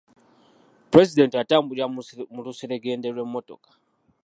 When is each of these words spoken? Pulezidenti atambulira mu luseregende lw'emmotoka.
Pulezidenti 0.91 1.35
atambulira 1.37 1.85
mu 2.33 2.39
luseregende 2.45 3.07
lw'emmotoka. 3.15 3.69